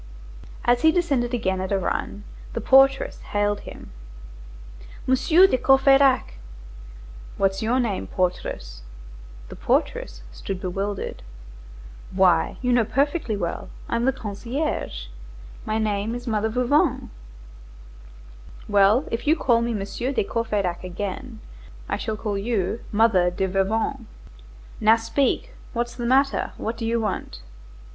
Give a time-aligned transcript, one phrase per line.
[0.65, 3.91] As he descended again at a run, the portress hailed him:—
[5.05, 6.39] "Monsieur de Courfeyrac!"
[7.37, 8.81] "What's your name, portress?"
[9.49, 11.21] The portress stood bewildered.
[12.09, 15.05] "Why, you know perfectly well, I'm the concierge;
[15.67, 17.11] my name is Mother Veuvain."
[18.67, 21.41] "Well, if you call me Monsieur de Courfeyrac again,
[21.87, 24.07] I shall call you Mother de Veuvain.
[24.79, 26.53] Now speak, what's the matter?
[26.57, 27.43] What do you want?"